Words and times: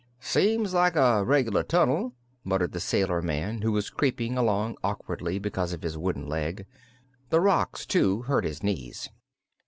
"Seems 0.19 0.73
like 0.73 0.95
a 0.95 1.23
reg'lar 1.23 1.61
tunnel," 1.61 2.15
muttered 2.43 2.71
the 2.71 2.79
sailor 2.79 3.21
man, 3.21 3.61
who 3.61 3.71
was 3.71 3.91
creeping 3.91 4.35
along 4.35 4.77
awkwardly 4.83 5.37
because 5.37 5.73
of 5.73 5.83
his 5.83 5.95
wooden 5.95 6.25
leg. 6.25 6.65
The 7.29 7.39
rocks, 7.39 7.85
too, 7.85 8.23
hurt 8.23 8.43
his 8.43 8.63
knees. 8.63 9.09